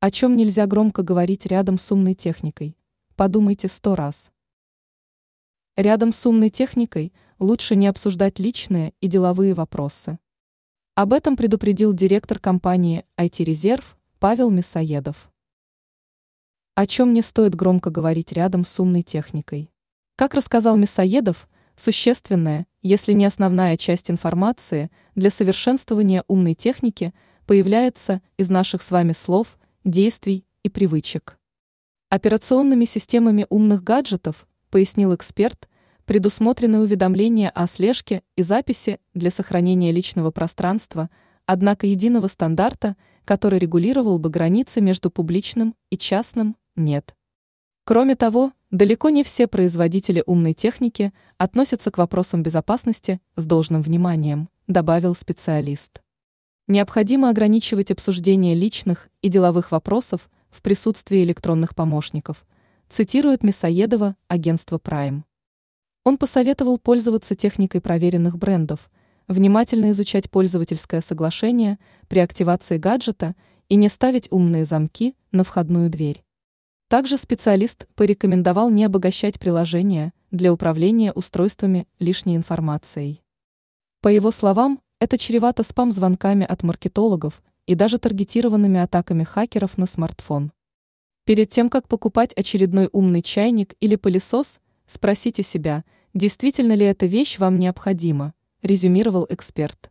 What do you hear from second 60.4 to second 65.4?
в присутствии электронных помощников, цитирует Мясоедова агентство Prime.